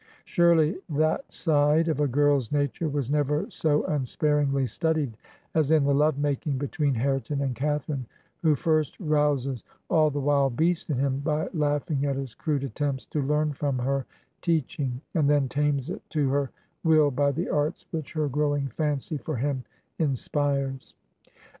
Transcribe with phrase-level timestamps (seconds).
[0.25, 5.15] Sure ly that side of a girl's nature was never so unsparingly studied
[5.53, 8.07] as in the love making between Hareton and Catharine,
[8.41, 13.05] who first rouses all the wild beast in him by laughing at his crude attempts
[13.05, 14.07] to learn from her
[14.41, 16.49] teach ing, and then tames it to her
[16.83, 19.63] will by the arts which her growing fancy for him
[19.99, 20.95] inspires.